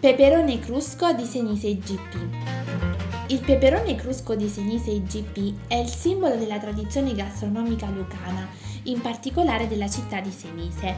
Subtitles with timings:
[0.00, 2.14] Peperone crusco di Senise IGP.
[3.30, 8.46] Il peperone crusco di Senise IGP è il simbolo della tradizione gastronomica lucana,
[8.84, 10.94] in particolare della città di Senise.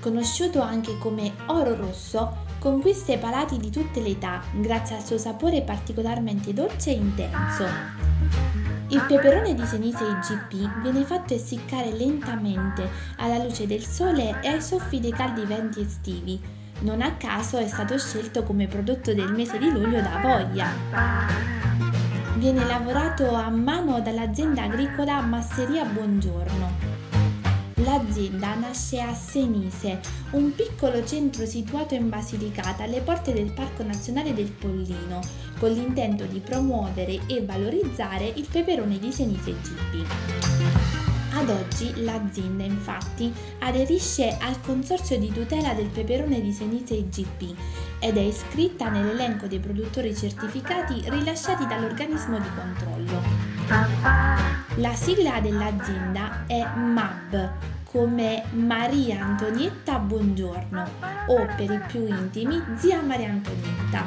[0.00, 5.18] Conosciuto anche come oro rosso, conquista i palati di tutte le età grazie al suo
[5.18, 7.66] sapore particolarmente dolce e intenso.
[8.88, 12.88] Il peperone di Senise IGP viene fatto essiccare lentamente
[13.18, 17.66] alla luce del sole e ai soffi dei caldi venti estivi, non a caso è
[17.66, 20.66] stato scelto come prodotto del mese di luglio da Voglia.
[22.36, 26.90] Viene lavorato a mano dall'azienda agricola Masseria Buongiorno.
[27.76, 30.00] L'azienda nasce a Senise,
[30.30, 35.20] un piccolo centro situato in Basilicata alle porte del Parco Nazionale del Pollino,
[35.58, 40.61] con l'intento di promuovere e valorizzare il peperone di Senise GP.
[41.34, 47.56] Ad oggi l'azienda infatti aderisce al consorzio di tutela del peperone di Senise IGP
[48.00, 53.22] ed è iscritta nell'elenco dei produttori certificati rilasciati dall'organismo di controllo.
[54.76, 57.50] La sigla dell'azienda è MAB,
[57.90, 60.90] come Maria Antonietta Buongiorno
[61.28, 64.04] o per i più intimi zia Maria Antonietta.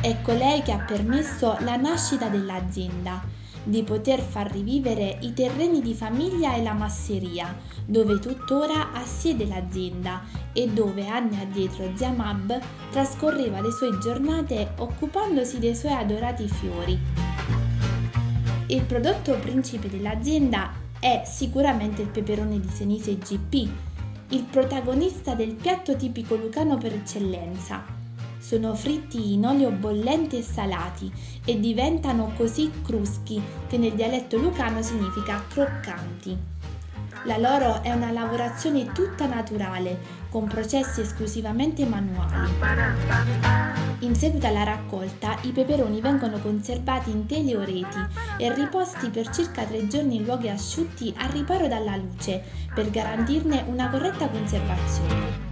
[0.00, 5.94] È colei che ha permesso la nascita dell'azienda di poter far rivivere i terreni di
[5.94, 12.60] famiglia e la masseria, dove tuttora assiede l'azienda e dove anni addietro zia Mab
[12.90, 16.98] trascorreva le sue giornate occupandosi dei suoi adorati fiori.
[18.66, 23.68] Il prodotto principe dell'azienda è sicuramente il peperone di Senise GP,
[24.28, 28.00] il protagonista del piatto tipico lucano per eccellenza
[28.42, 31.10] sono fritti in olio bollente e salati
[31.44, 36.50] e diventano così cruschi che nel dialetto lucano significa croccanti.
[37.24, 42.50] La loro è una lavorazione tutta naturale, con processi esclusivamente manuali.
[44.00, 47.98] In seguito alla raccolta, i peperoni vengono conservati in tele o reti
[48.38, 52.42] e riposti per circa tre giorni in luoghi asciutti a riparo dalla luce
[52.74, 55.51] per garantirne una corretta conservazione.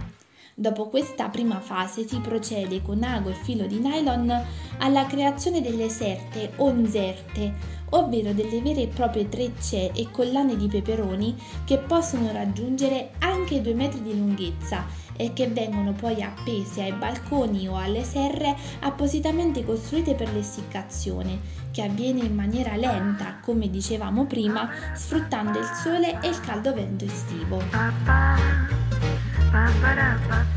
[0.61, 4.31] Dopo questa prima fase si procede con ago e filo di nylon
[4.77, 7.51] alla creazione delle serte o nzerte,
[7.89, 11.35] ovvero delle vere e proprie trecce e collane di peperoni
[11.65, 14.85] che possono raggiungere anche 2 metri di lunghezza
[15.17, 21.39] e che vengono poi appese ai balconi o alle serre appositamente costruite per l'essiccazione,
[21.71, 27.05] che avviene in maniera lenta, come dicevamo prima, sfruttando il sole e il caldo vento
[27.05, 29.00] estivo.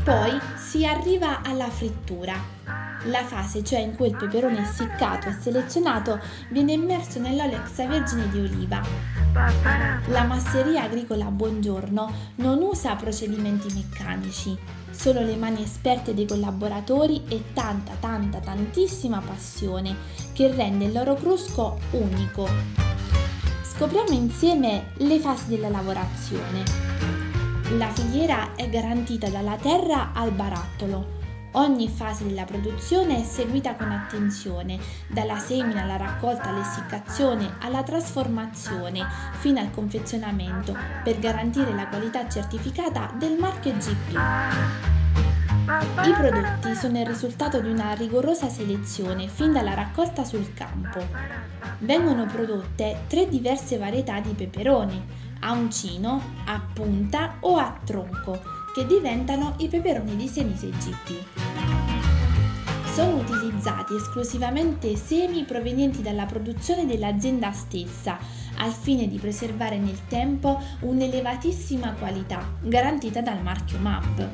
[0.05, 2.33] Poi si arriva alla frittura,
[3.07, 8.39] la fase cioè in cui il peperone essiccato e selezionato viene immerso nell'olio extravergine di
[8.39, 8.81] oliva.
[10.07, 14.57] La masseria agricola Buongiorno non usa procedimenti meccanici,
[14.91, 19.93] solo le mani esperte dei collaboratori e tanta, tanta, tantissima passione
[20.31, 22.47] che rende il loro crusco unico.
[23.61, 27.14] Scopriamo insieme le fasi della lavorazione.
[27.71, 31.13] La filiera è garantita dalla terra al barattolo.
[31.53, 34.77] Ogni fase della produzione è seguita con attenzione,
[35.07, 39.03] dalla semina alla raccolta all'essiccazione alla trasformazione
[39.39, 44.15] fino al confezionamento per garantire la qualità certificata del marchio GP.
[46.05, 51.03] I prodotti sono il risultato di una rigorosa selezione fin dalla raccolta sul campo.
[51.79, 58.41] Vengono prodotte tre diverse varietà di peperoni, a uncino, a punta o a tronco,
[58.73, 61.23] che diventano i peperoni di Senise GP.
[62.91, 68.17] Sono utilizzati esclusivamente semi provenienti dalla produzione dell'azienda stessa,
[68.57, 74.29] al fine di preservare nel tempo un'elevatissima qualità garantita dal marchio MAP.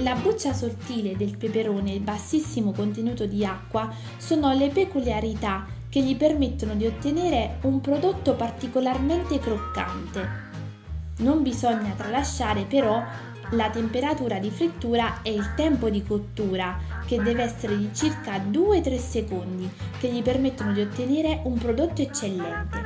[0.00, 5.64] La buccia sottile del peperone e il bassissimo contenuto di acqua sono le peculiarità
[5.96, 10.28] che gli permettono di ottenere un prodotto particolarmente croccante.
[11.20, 13.02] Non bisogna tralasciare però
[13.52, 18.98] la temperatura di frittura e il tempo di cottura, che deve essere di circa 2-3
[18.98, 22.76] secondi, che gli permettono di ottenere un prodotto eccellente.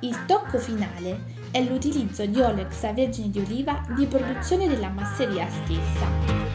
[0.00, 6.48] Il tocco finale è l'utilizzo di olio extravergine di oliva di produzione della masseria stessa.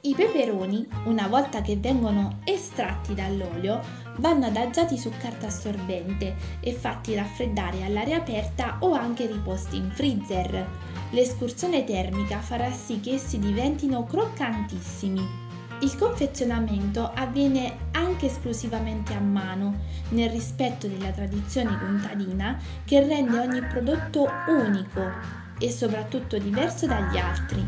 [0.00, 7.14] I peperoni, una volta che vengono estratti dall'olio, vanno adagiati su carta assorbente e fatti
[7.14, 10.66] raffreddare all'aria aperta o anche riposti in freezer.
[11.10, 15.46] L'escursione termica farà sì che essi diventino croccantissimi.
[15.80, 19.76] Il confezionamento avviene anche esclusivamente a mano,
[20.10, 27.66] nel rispetto della tradizione contadina che rende ogni prodotto unico e soprattutto diverso dagli altri.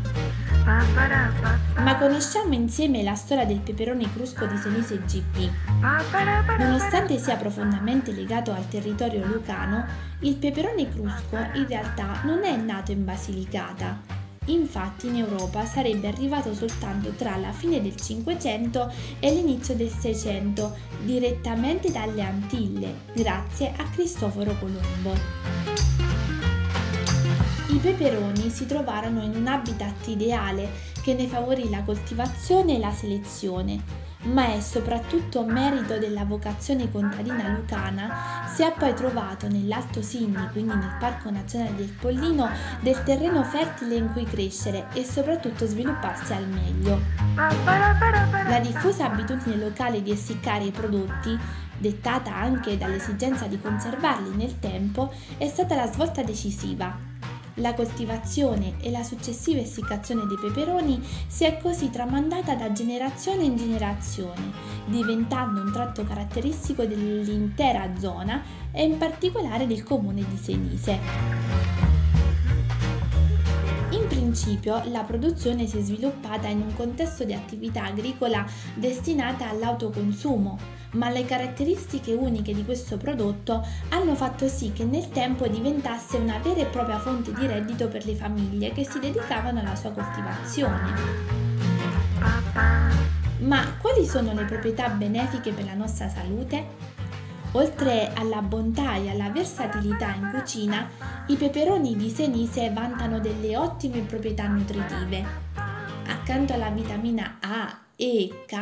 [0.63, 5.49] Ma conosciamo insieme la storia del peperone crusco di Senise GP.
[6.59, 9.85] Nonostante sia profondamente legato al territorio lucano,
[10.19, 14.19] il peperone crusco in realtà non è nato in Basilicata.
[14.45, 20.75] Infatti in Europa sarebbe arrivato soltanto tra la fine del Cinquecento e l'inizio del Seicento,
[21.03, 26.00] direttamente dalle Antille, grazie a Cristoforo Colombo.
[27.71, 30.69] I peperoni si trovarono in un habitat ideale
[31.01, 33.81] che ne favorì la coltivazione e la selezione,
[34.23, 40.75] ma è soprattutto merito della vocazione contadina lucana si è poi trovato nell'Alto Sinni, quindi
[40.75, 42.49] nel Parco Nazionale del Pollino,
[42.81, 46.99] del terreno fertile in cui crescere e soprattutto svilupparsi al meglio.
[47.35, 51.39] La diffusa abitudine locale di essiccare i prodotti
[51.77, 57.10] dettata anche dall'esigenza di conservarli nel tempo, è stata la svolta decisiva
[57.55, 63.57] la coltivazione e la successiva essiccazione dei peperoni si è così tramandata da generazione in
[63.57, 64.51] generazione,
[64.85, 71.80] diventando un tratto caratteristico dell'intera zona e in particolare del comune di Senise.
[74.31, 78.45] In principio la produzione si è sviluppata in un contesto di attività agricola
[78.75, 80.57] destinata all'autoconsumo,
[80.91, 86.37] ma le caratteristiche uniche di questo prodotto hanno fatto sì che nel tempo diventasse una
[86.37, 90.93] vera e propria fonte di reddito per le famiglie che si dedicavano alla sua coltivazione.
[93.39, 96.65] Ma quali sono le proprietà benefiche per la nostra salute?
[97.51, 100.87] Oltre alla bontà e alla versatilità in cucina,
[101.31, 105.23] i peperoni di Senise vantano delle ottime proprietà nutritive.
[106.07, 108.55] Accanto alla vitamina A, E, K,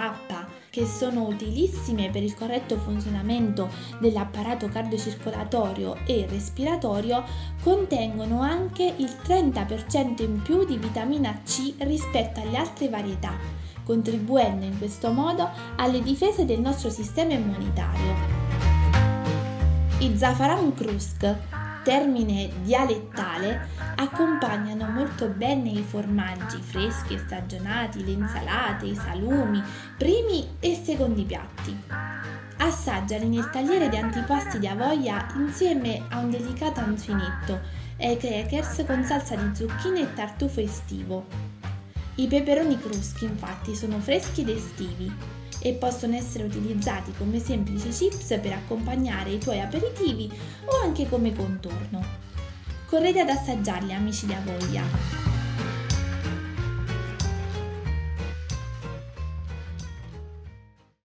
[0.69, 3.69] che sono utilissime per il corretto funzionamento
[3.99, 7.23] dell'apparato cardiocircolatorio e respiratorio,
[7.63, 13.33] contengono anche il 30% in più di vitamina C rispetto alle altre varietà,
[13.83, 18.13] contribuendo in questo modo alle difese del nostro sistema immunitario.
[20.01, 28.85] I Zafaran Krusk, termine dialettale, accompagnano molto bene i formaggi freschi e stagionati, le insalate,
[28.85, 29.61] i salumi,
[29.97, 31.77] primi e secondi piatti.
[32.57, 37.59] Assaggiali nel tagliere di antipasti di Avoia insieme a un delicato anzuinetto
[37.95, 41.25] e ai crackers con salsa di zucchine e tartufo estivo.
[42.15, 48.39] I peperoni cruschi infatti sono freschi ed estivi e possono essere utilizzati come semplici chips
[48.41, 50.31] per accompagnare i tuoi aperitivi
[50.65, 52.03] o anche come contorno.
[52.87, 55.28] Correte ad assaggiarli amici di Avoia!